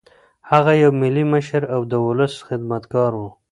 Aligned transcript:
هغه 0.51 0.71
یو 0.83 0.91
ملي 1.01 1.23
مشر 1.33 1.61
او 1.73 1.81
د 1.91 1.93
ولس 2.07 2.33
خدمتګار 2.47 3.11
و. 3.15 3.21